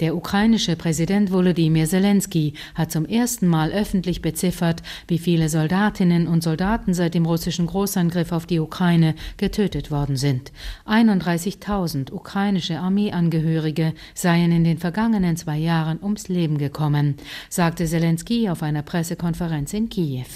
[0.00, 6.44] Der ukrainische Präsident Volodymyr Zelensky hat zum ersten Mal öffentlich beziffert, wie viele Soldatinnen und
[6.44, 10.52] Soldaten seit dem russischen Großangriff auf die Ukraine getötet worden sind.
[10.86, 17.16] 31.000 ukrainische Armeeangehörige seien in den vergangenen zwei Jahren ums Leben gekommen,
[17.48, 20.26] sagte Zelensky auf einer Pressekonferenz in Kiew.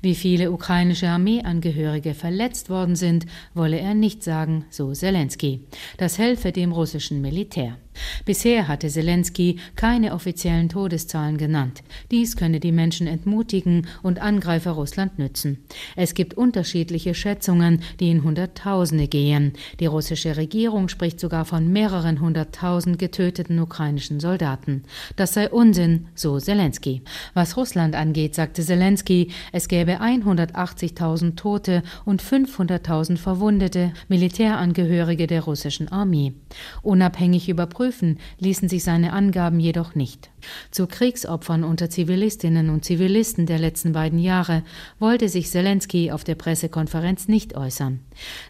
[0.00, 5.60] Wie viele ukrainische Armeeangehörige verletzt worden sind, wolle er nicht sagen, so Zelensky.
[5.96, 7.76] Das helfe dem russischen Militär.
[8.24, 11.82] Bisher hatte Zelensky keine offiziellen Todeszahlen genannt.
[12.10, 15.64] Dies könne die Menschen entmutigen und Angreifer Russland nützen.
[15.96, 19.52] Es gibt unterschiedliche Schätzungen, die in Hunderttausende gehen.
[19.80, 24.82] Die russische Regierung spricht sogar von mehreren hunderttausend getöteten ukrainischen Soldaten.
[25.16, 27.02] Das sei Unsinn, so Zelensky.
[27.34, 35.88] Was Russland angeht, sagte Zelensky, es gäbe 180.000 Tote und 500.000 Verwundete Militärangehörige der russischen
[35.88, 36.34] Armee.
[36.82, 38.02] Unabhängig überprüft
[38.38, 40.30] ließen sich seine Angaben jedoch nicht.
[40.70, 44.62] Zu Kriegsopfern unter Zivilistinnen und Zivilisten der letzten beiden Jahre
[44.98, 48.00] wollte sich Zelensky auf der Pressekonferenz nicht äußern.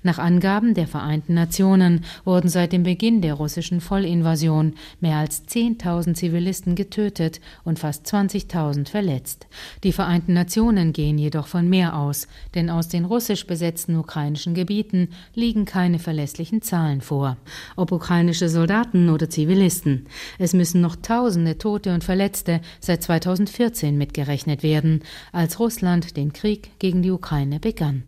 [0.03, 6.15] Nach Angaben der Vereinten Nationen wurden seit dem Beginn der russischen Vollinvasion mehr als 10.000
[6.15, 9.47] Zivilisten getötet und fast 20.000 verletzt.
[9.85, 15.09] Die Vereinten Nationen gehen jedoch von mehr aus, denn aus den russisch besetzten ukrainischen Gebieten
[15.35, 17.37] liegen keine verlässlichen Zahlen vor.
[17.77, 20.07] Ob ukrainische Soldaten oder Zivilisten.
[20.39, 26.71] Es müssen noch Tausende Tote und Verletzte seit 2014 mitgerechnet werden, als Russland den Krieg
[26.79, 28.05] gegen die Ukraine begann.